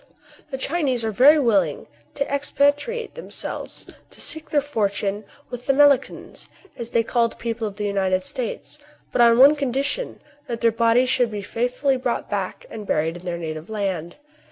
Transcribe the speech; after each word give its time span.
The 0.49 0.57
Chinese 0.57 1.05
are 1.05 1.11
very 1.11 1.37
willing 1.37 1.85
to 2.15 2.27
expatriate 2.27 3.13
them 3.13 3.29
selves 3.29 3.85
to 4.09 4.19
seek 4.19 4.49
their 4.49 4.59
fortune 4.59 5.25
with 5.51 5.67
the" 5.67 5.73
Melicans," 5.73 6.49
as 6.75 6.89
they 6.89 7.03
call 7.03 7.27
the 7.27 7.35
people 7.35 7.67
of 7.67 7.75
the 7.75 7.85
United 7.85 8.23
States, 8.25 8.79
but 9.11 9.21
on 9.21 9.37
one 9.37 9.55
condition, 9.55 10.19
that 10.47 10.61
their 10.61 10.71
bodies 10.71 11.09
shall 11.09 11.27
be 11.27 11.43
faith 11.43 11.75
fully 11.77 11.97
brought 11.97 12.31
back, 12.31 12.65
and 12.71 12.87
buried 12.87 13.17
in 13.17 13.25
their 13.25 13.37
native 13.37 13.69
land. 13.69 14.15